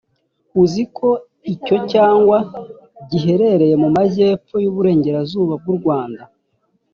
[0.61, 1.09] uzi ko
[1.53, 2.37] icyo cyanya
[3.09, 6.23] giherereye mu magepfo y’uburengerazuba bw’u Rwanda